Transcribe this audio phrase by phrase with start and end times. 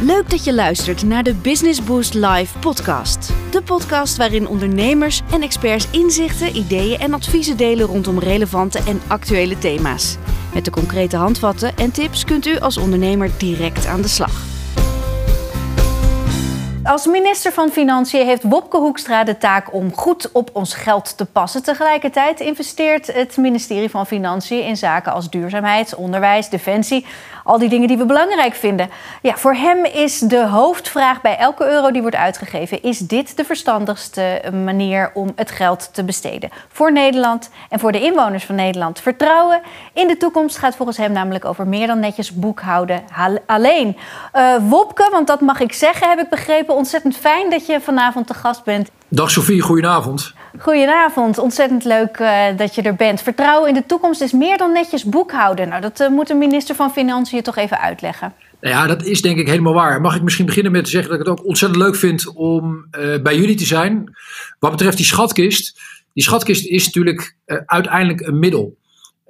[0.00, 3.32] Leuk dat je luistert naar de Business Boost Live podcast.
[3.50, 9.58] De podcast waarin ondernemers en experts inzichten, ideeën en adviezen delen rondom relevante en actuele
[9.58, 10.16] thema's.
[10.54, 14.57] Met de concrete handvatten en tips kunt u als ondernemer direct aan de slag.
[16.88, 21.24] Als minister van Financiën heeft Wopke Hoekstra de taak om goed op ons geld te
[21.24, 21.62] passen.
[21.62, 27.06] Tegelijkertijd investeert het ministerie van Financiën in zaken als duurzaamheid, onderwijs, defensie.
[27.44, 28.90] Al die dingen die we belangrijk vinden.
[29.22, 33.44] Ja, voor hem is de hoofdvraag bij elke euro die wordt uitgegeven: is dit de
[33.44, 36.50] verstandigste manier om het geld te besteden?
[36.68, 39.00] Voor Nederland en voor de inwoners van Nederland.
[39.00, 39.60] Vertrouwen
[39.92, 43.02] in de toekomst gaat volgens hem namelijk over meer dan netjes boekhouden
[43.46, 43.96] alleen.
[44.34, 46.76] Uh, Wopke, want dat mag ik zeggen, heb ik begrepen.
[46.78, 48.90] Ontzettend fijn dat je vanavond te gast bent.
[49.08, 50.34] Dag Sofie, goedenavond.
[50.58, 53.22] Goedenavond, ontzettend leuk uh, dat je er bent.
[53.22, 55.68] Vertrouwen in de toekomst is meer dan netjes boekhouden.
[55.68, 58.32] Nou, dat uh, moet de minister van Financiën toch even uitleggen.
[58.60, 60.00] Nou ja, dat is denk ik helemaal waar.
[60.00, 62.86] Mag ik misschien beginnen met te zeggen dat ik het ook ontzettend leuk vind om
[62.98, 64.16] uh, bij jullie te zijn.
[64.58, 65.80] Wat betreft die schatkist.
[66.12, 68.76] Die schatkist is natuurlijk uiteindelijk een middel.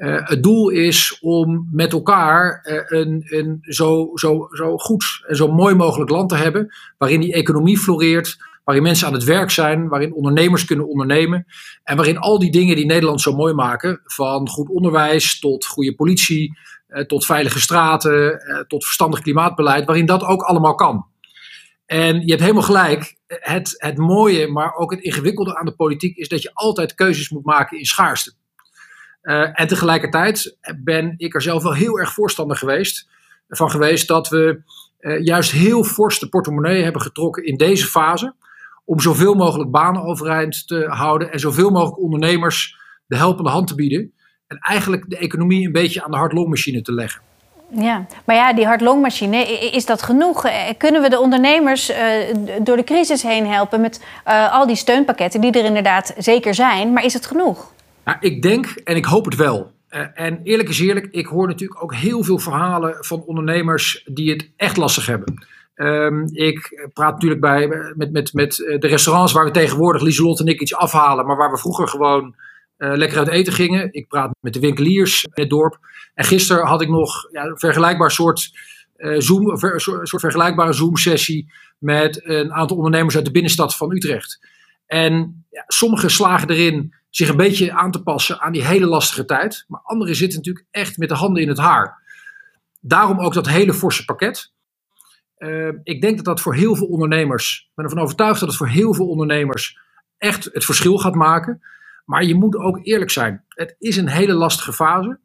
[0.05, 5.75] Het doel is om met elkaar een, een zo, zo, zo goed en zo mooi
[5.75, 6.75] mogelijk land te hebben.
[6.99, 8.37] Waarin die economie floreert
[8.69, 11.47] waarin mensen aan het werk zijn, waarin ondernemers kunnen ondernemen
[11.83, 15.95] en waarin al die dingen die Nederland zo mooi maken, van goed onderwijs tot goede
[15.95, 21.07] politie, eh, tot veilige straten, eh, tot verstandig klimaatbeleid, waarin dat ook allemaal kan.
[21.87, 26.17] En je hebt helemaal gelijk, het, het mooie, maar ook het ingewikkelde aan de politiek
[26.17, 28.33] is dat je altijd keuzes moet maken in schaarste.
[29.29, 33.09] Uh, en tegelijkertijd ben ik er zelf wel heel erg voorstander geweest,
[33.49, 34.63] van geweest dat we
[35.01, 38.35] uh, juist heel fors de portemonnee hebben getrokken in deze fase
[38.85, 42.77] om zoveel mogelijk banen overeind te houden en zoveel mogelijk ondernemers
[43.07, 44.13] de helpende hand te bieden.
[44.47, 47.21] En eigenlijk de economie een beetje aan de hardlongmachine te leggen.
[47.71, 50.45] Ja, maar ja, die hardlongmachine, is dat genoeg?
[50.45, 51.93] Eh, kunnen we de ondernemers
[52.63, 54.05] door de crisis heen helpen met
[54.51, 57.77] al die steunpakketten, die er inderdaad zeker zijn, maar is het genoeg?
[58.21, 59.73] Ik denk en ik hoop het wel.
[59.91, 64.31] Uh, en eerlijk is eerlijk, ik hoor natuurlijk ook heel veel verhalen van ondernemers die
[64.31, 65.47] het echt lastig hebben.
[65.75, 70.41] Um, ik praat natuurlijk bij, met, met, met eh, de restaurants waar we tegenwoordig, Lieselot
[70.41, 72.35] en ik, iets afhalen, maar waar we vroeger gewoon
[72.79, 73.93] uh, lekker uit eten gingen.
[73.93, 75.79] Ik praat met de winkeliers in het dorp.
[76.15, 78.51] En gisteren had ik nog ja, een vergelijkbaar soort,
[79.19, 79.57] Zoom,
[80.03, 84.39] soort vergelijkbare Zoom-sessie met een aantal ondernemers uit de binnenstad van Utrecht.
[84.87, 89.25] En ja, sommigen slagen erin zich een beetje aan te passen aan die hele lastige
[89.25, 89.65] tijd.
[89.69, 92.03] Maar anderen zitten natuurlijk echt met de handen in het haar.
[92.81, 94.53] Daarom ook dat hele forse pakket.
[95.39, 98.59] Uh, ik denk dat dat voor heel veel ondernemers, ik ben ervan overtuigd dat het
[98.59, 99.79] voor heel veel ondernemers
[100.19, 101.61] echt het verschil gaat maken.
[102.05, 103.45] Maar je moet ook eerlijk zijn.
[103.49, 105.19] Het is een hele lastige fase.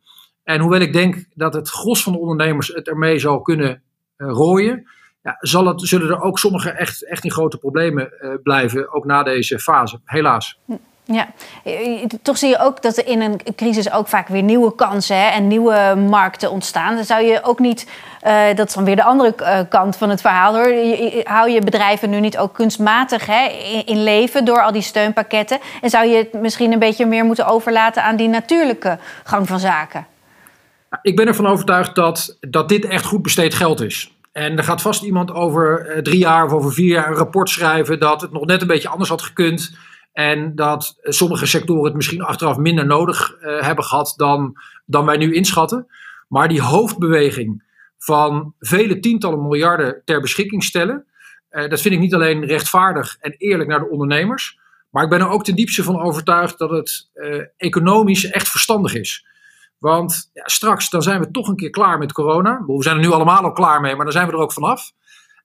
[0.44, 3.84] En hoewel ik denk dat het gros van de ondernemers het ermee zal kunnen
[4.18, 4.88] uh, rooien,
[5.22, 9.06] ja, zal het, zullen er ook sommigen echt, echt in grote problemen uh, blijven, ook
[9.06, 10.60] na deze fase, helaas.
[10.66, 10.74] Hm.
[11.06, 11.28] Ja,
[12.22, 15.28] toch zie je ook dat er in een crisis ook vaak weer nieuwe kansen hè,
[15.28, 17.04] en nieuwe markten ontstaan.
[17.04, 17.90] Zou je ook niet,
[18.28, 20.68] uh, dat is dan weer de andere uh, kant van het verhaal hoor.
[20.68, 23.48] Je, hou je bedrijven nu niet ook kunstmatig hè,
[23.86, 25.60] in, leven door al die steunpakketten?
[25.82, 29.60] En zou je het misschien een beetje meer moeten overlaten aan die natuurlijke gang van
[29.60, 30.06] zaken?
[31.02, 34.14] Ik ben ervan overtuigd dat, dat dit echt goed besteed geld is.
[34.32, 37.50] En er gaat vast iemand over uh, drie jaar of over vier jaar een rapport
[37.50, 39.76] schrijven dat het nog net een beetje anders had gekund.
[40.14, 45.18] En dat sommige sectoren het misschien achteraf minder nodig uh, hebben gehad dan, dan wij
[45.18, 45.88] nu inschatten.
[46.28, 47.64] Maar die hoofdbeweging
[47.98, 51.06] van vele tientallen miljarden ter beschikking stellen,
[51.52, 54.60] uh, dat vind ik niet alleen rechtvaardig en eerlijk naar de ondernemers.
[54.90, 58.94] Maar ik ben er ook ten diepste van overtuigd dat het uh, economisch echt verstandig
[58.94, 59.26] is.
[59.78, 62.64] Want ja, straks dan zijn we toch een keer klaar met corona.
[62.66, 64.92] We zijn er nu allemaal al klaar mee, maar dan zijn we er ook vanaf.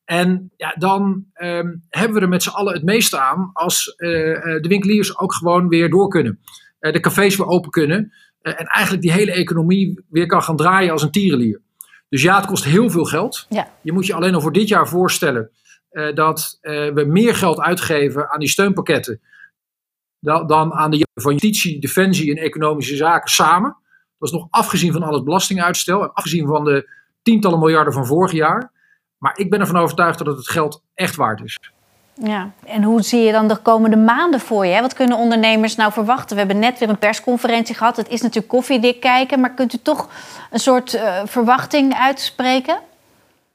[0.09, 4.09] En ja, dan um, hebben we er met z'n allen het meeste aan als uh,
[4.43, 6.41] de winkeliers ook gewoon weer door kunnen.
[6.81, 8.13] Uh, de cafés weer open kunnen.
[8.43, 11.61] Uh, en eigenlijk die hele economie weer kan gaan draaien als een tierenlier.
[12.09, 13.47] Dus ja, het kost heel veel geld.
[13.49, 13.71] Ja.
[13.83, 15.51] Je moet je alleen al voor dit jaar voorstellen
[16.15, 19.21] dat we meer geld uitgeven aan die steunpakketten.
[20.21, 23.77] Dan, dan aan de van justitie, defensie en economische zaken samen.
[24.19, 26.91] Dat is nog afgezien van al het belastinguitstel en afgezien van de
[27.23, 28.77] tientallen miljarden van vorig jaar.
[29.19, 31.59] Maar ik ben ervan overtuigd dat het geld echt waard is.
[32.23, 34.81] Ja, en hoe zie je dan de komende maanden voor je?
[34.81, 36.37] Wat kunnen ondernemers nou verwachten?
[36.37, 37.97] We hebben net weer een persconferentie gehad.
[37.97, 40.09] Het is natuurlijk koffiedik kijken, maar kunt u toch
[40.51, 42.81] een soort uh, verwachting uitspreken?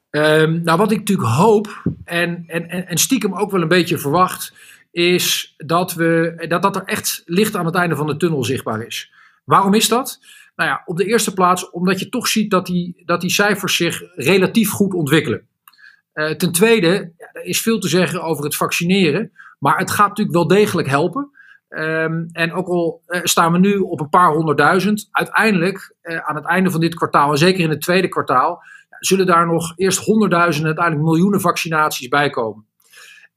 [0.09, 4.53] Um, nou, wat ik natuurlijk hoop en, en, en stiekem ook wel een beetje verwacht,
[4.91, 8.85] is dat, we, dat, dat er echt licht aan het einde van de tunnel zichtbaar
[8.85, 9.11] is.
[9.43, 10.19] Waarom is dat?
[10.55, 13.75] Nou ja, op de eerste plaats omdat je toch ziet dat die, dat die cijfers
[13.75, 15.47] zich relatief goed ontwikkelen.
[16.13, 19.31] Ten tweede, ja, er is veel te zeggen over het vaccineren.
[19.59, 21.31] Maar het gaat natuurlijk wel degelijk helpen.
[21.69, 26.71] Ehm, en ook al staan we nu op een paar honderdduizend, uiteindelijk aan het einde
[26.71, 28.63] van dit kwartaal, en zeker in het tweede kwartaal,
[28.99, 32.65] zullen daar nog eerst honderdduizenden, uiteindelijk miljoenen vaccinaties bij komen.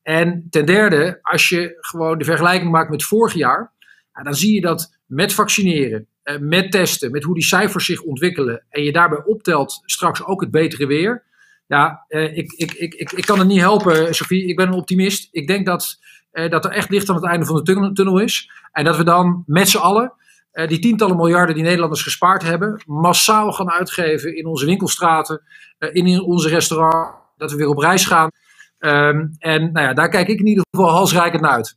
[0.02, 3.72] En ten derde, als je gewoon de vergelijking maakt met vorig jaar,
[4.22, 8.64] dan zie je dat met vaccineren, eh, met testen, met hoe die cijfers zich ontwikkelen
[8.68, 11.24] en je daarbij optelt straks ook het betere weer.
[11.66, 14.46] Ja, eh, ik, ik, ik, ik, ik kan het niet helpen, Sophie.
[14.46, 15.28] Ik ben een optimist.
[15.30, 15.98] Ik denk dat,
[16.30, 18.50] eh, dat er echt licht aan het einde van de tunnel is.
[18.72, 20.12] En dat we dan met z'n allen
[20.66, 25.42] die tientallen miljarden die Nederlanders gespaard hebben, massaal gaan uitgeven in onze winkelstraten,
[25.78, 27.18] in onze restaurants.
[27.36, 28.30] Dat we weer op reis gaan.
[28.78, 31.76] Ehm, en nou ja, daar kijk ik in ieder geval halsrijkend naar uit.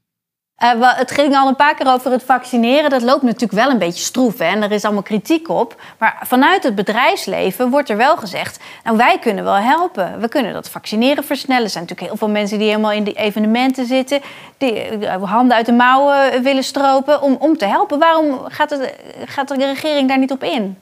[0.63, 2.89] Uh, het ging al een paar keer over het vaccineren.
[2.89, 4.37] Dat loopt natuurlijk wel een beetje stroef.
[4.37, 4.45] Hè?
[4.45, 5.81] En er is allemaal kritiek op.
[5.97, 8.59] Maar vanuit het bedrijfsleven wordt er wel gezegd...
[8.83, 10.19] nou, wij kunnen wel helpen.
[10.19, 11.63] We kunnen dat vaccineren versnellen.
[11.63, 14.21] Er zijn natuurlijk heel veel mensen die helemaal in die evenementen zitten...
[14.57, 17.99] die eh, handen uit de mouwen willen stropen om, om te helpen.
[17.99, 18.95] Waarom gaat, het,
[19.25, 20.77] gaat de regering daar niet op in?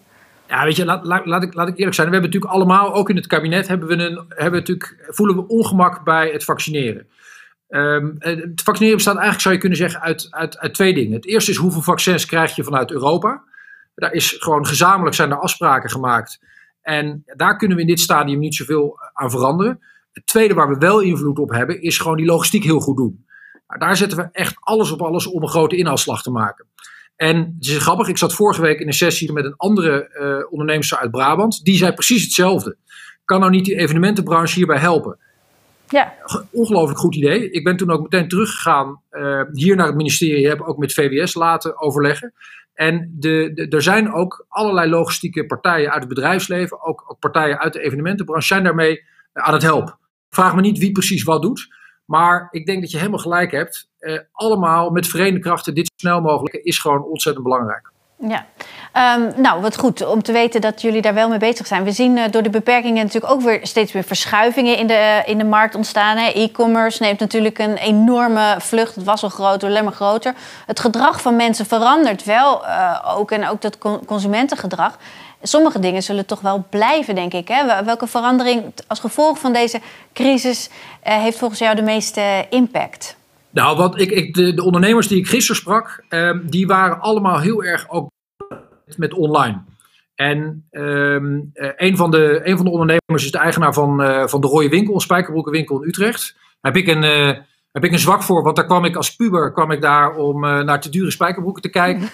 [0.48, 2.08] Ja, weet je, laat, laat, ik, laat ik eerlijk zijn.
[2.08, 5.48] We hebben natuurlijk allemaal, ook in het kabinet, hebben we een, hebben natuurlijk, voelen we
[5.48, 7.08] ongemak bij het vaccineren.
[7.70, 11.14] Um, het vaccineren bestaat eigenlijk, zou je kunnen zeggen, uit, uit, uit twee dingen.
[11.14, 13.44] Het eerste is hoeveel vaccins krijg je vanuit Europa.
[13.96, 16.40] Daar is gewoon gezamenlijk zijn er afspraken gemaakt.
[16.82, 19.80] En daar kunnen we in dit stadium niet zoveel aan veranderen.
[20.12, 23.26] Het tweede waar we wel invloed op hebben, is gewoon die logistiek heel goed doen.
[23.68, 26.66] Maar daar zetten we echt alles op alles om een grote inhaalslag te maken.
[27.16, 30.52] En het is grappig, ik zat vorige week in een sessie met een andere uh,
[30.52, 31.64] ondernemer uit Brabant.
[31.64, 32.78] Die zei precies hetzelfde.
[33.26, 35.20] Kan nou niet die evenementenbranche hierbij helpen?
[35.88, 36.14] Ja.
[36.52, 37.50] Ongelooflijk goed idee.
[37.50, 40.48] Ik ben toen ook meteen teruggegaan uh, hier naar het ministerie.
[40.48, 42.34] Heb ook met VWS laten overleggen.
[42.74, 47.74] En de, er zijn ook allerlei logistieke partijen uit het bedrijfsleven, ook, ook partijen uit
[47.74, 49.04] de evenementenbranche, zijn daarmee
[49.34, 49.98] aan het helpen.
[50.30, 51.76] Vraag me niet wie precies wat doet.
[52.06, 53.90] Maar ik denk dat je helemaal gelijk hebt.
[54.00, 57.92] Uh, allemaal met verenigde krachten dit zo snel mogelijk is gewoon ontzettend belangrijk.
[58.20, 58.46] Ja,
[59.18, 61.84] um, nou wat goed om te weten dat jullie daar wel mee bezig zijn.
[61.84, 65.30] We zien uh, door de beperkingen natuurlijk ook weer steeds meer verschuivingen in de, uh,
[65.30, 66.18] in de markt ontstaan.
[66.18, 68.96] E-commerce neemt natuurlijk een enorme vlucht.
[68.96, 70.34] Het was al groter, alleen maar groter.
[70.66, 72.68] Het gedrag van mensen verandert wel
[73.06, 74.98] ook en ook dat consumentengedrag
[75.42, 77.48] sommige dingen zullen toch wel blijven, denk ik.
[77.48, 77.84] Hè?
[77.84, 79.82] Welke verandering als gevolg van deze
[80.14, 80.70] crisis
[81.02, 83.17] heeft volgens jou de meeste impact?
[83.58, 87.40] Nou, wat ik, ik de, de, ondernemers die ik gisteren sprak, uh, die waren allemaal
[87.40, 88.10] heel erg ook
[88.96, 89.64] met online.
[90.16, 91.14] En uh,
[91.76, 94.70] een, van de, een van de ondernemers is de eigenaar van, uh, van de Rode
[94.70, 96.36] Winkel, een spijkerbroekenwinkel in Utrecht.
[96.62, 97.04] Daar heb ik een,
[97.72, 100.40] heb ik een zwak voor, want daar kwam ik als puber kwam ik daar om
[100.40, 102.10] naar te dure spijkerbroeken te kijken.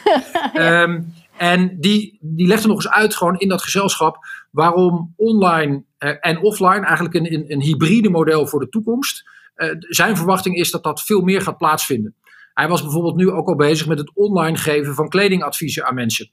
[0.55, 4.17] um, En die, die legde nog eens uit, gewoon in dat gezelschap,
[4.51, 9.29] waarom online eh, en offline eigenlijk een, een, een, hybride model voor de toekomst.
[9.55, 12.15] Uh, zijn verwachting is dat dat veel meer gaat plaatsvinden.
[12.53, 16.29] Hij was bijvoorbeeld nu ook al bezig met het online geven van kledingadviezen aan mensen.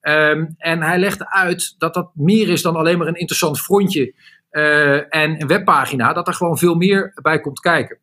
[0.00, 4.14] Um, en hij legde uit dat dat meer is dan alleen maar een interessant frontje
[4.50, 7.98] uh, en een webpagina, dat er gewoon veel meer bij komt kijken.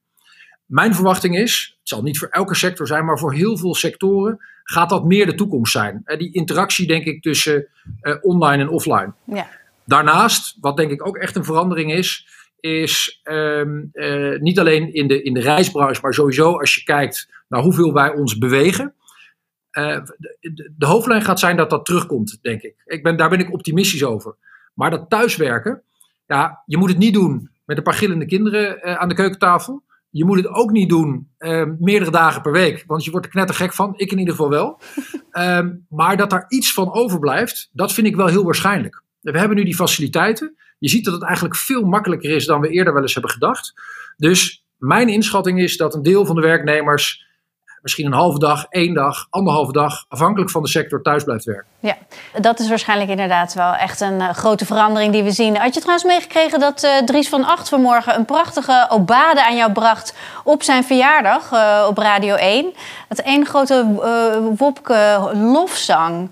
[0.65, 4.37] Mijn verwachting is, het zal niet voor elke sector zijn, maar voor heel veel sectoren
[4.63, 6.01] gaat dat meer de toekomst zijn.
[6.05, 7.67] Die interactie, denk ik, tussen
[8.01, 9.13] uh, online en offline.
[9.25, 9.47] Ja.
[9.85, 12.27] Daarnaast, wat denk ik ook echt een verandering is,
[12.59, 17.29] is um, uh, niet alleen in de, in de reisbranche, maar sowieso als je kijkt
[17.47, 18.93] naar hoeveel wij ons bewegen.
[19.71, 22.75] Uh, de, de, hoofdlijn gaat zijn dat dat terugkomt, denk ik.
[22.85, 24.35] ik ben, daar ben ik optimistisch over.
[24.73, 25.83] Maar dat thuiswerken,
[26.25, 29.83] ja, je moet het niet doen met een paar gillende kinderen aan de keukentafel.
[30.09, 31.29] Je moet het ook niet doen
[31.79, 33.93] meerdere dagen per week, want je wordt er knettergek van.
[33.97, 34.79] Ik in ieder geval wel.
[35.31, 39.03] Um, maar dat daar iets van overblijft, dat vind ik wel heel waarschijnlijk.
[39.21, 40.55] We hebben nu die faciliteiten.
[40.79, 43.73] Je ziet dat het eigenlijk veel makkelijker is dan we eerder wel eens hebben gedacht.
[44.17, 47.27] Dus mijn inschatting is dat een deel van de werknemers
[47.81, 51.65] misschien een halve dag, één dag, anderhalve dag, afhankelijk van de sector, thuis blijft werken.
[51.79, 51.97] Ja,
[52.41, 55.57] dat is waarschijnlijk inderdaad wel echt een uh, grote verandering die we zien.
[55.57, 59.71] Had je trouwens meegekregen dat uh, Dries van Acht vanmorgen een prachtige obade aan jou
[59.71, 62.73] bracht op zijn verjaardag uh, op Radio 1?
[63.07, 63.85] Dat één grote
[64.57, 66.31] Wopke lofzang.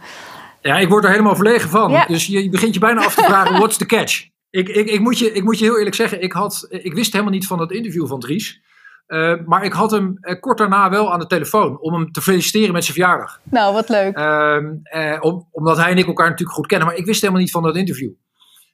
[0.61, 1.91] Ja, ik word er helemaal verlegen van.
[1.91, 2.05] Ja.
[2.05, 4.27] Dus je, je begint je bijna af te vragen, what's the catch?
[4.57, 7.11] Ik, ik, ik, moet je, ik moet je heel eerlijk zeggen, ik, had, ik wist
[7.11, 8.61] helemaal niet van dat interview van Dries.
[9.07, 12.21] Uh, maar ik had hem uh, kort daarna wel aan de telefoon om hem te
[12.21, 13.39] feliciteren met zijn verjaardag.
[13.43, 14.17] Nou, wat leuk.
[14.17, 16.87] Uh, om, omdat hij en ik elkaar natuurlijk goed kennen.
[16.87, 18.11] Maar ik wist helemaal niet van dat interview.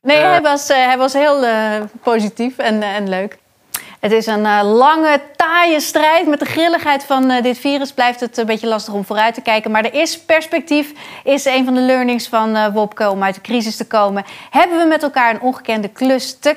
[0.01, 1.45] Nee, hij, was, hij was heel
[2.03, 3.37] positief en, en leuk.
[4.03, 6.27] Het is een uh, lange, taaie strijd.
[6.27, 9.41] Met de grilligheid van uh, dit virus blijft het een beetje lastig om vooruit te
[9.41, 9.71] kijken.
[9.71, 10.93] Maar er is perspectief,
[11.23, 14.23] is een van de learnings van uh, Wopke om uit de crisis te komen.
[14.49, 16.55] Hebben we met elkaar een ongekende klus te,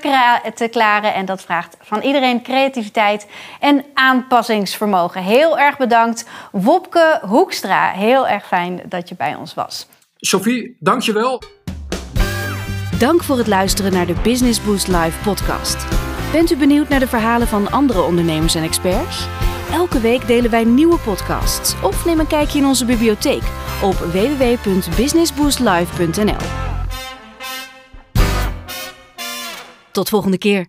[0.55, 1.15] te klaren.
[1.15, 3.27] En dat vraagt van iedereen creativiteit
[3.61, 5.23] en aanpassingsvermogen.
[5.23, 7.91] Heel erg bedankt, Wopke Hoekstra.
[7.91, 9.87] Heel erg fijn dat je bij ons was.
[10.17, 11.43] Sophie, dankjewel.
[12.99, 16.06] Dank voor het luisteren naar de Business Boost Live podcast.
[16.37, 19.27] Bent u benieuwd naar de verhalen van andere ondernemers en experts?
[19.73, 23.43] Elke week delen wij nieuwe podcasts of neem een kijkje in onze bibliotheek
[23.83, 26.37] op www.businessboostlive.nl.
[29.91, 30.67] Tot volgende keer.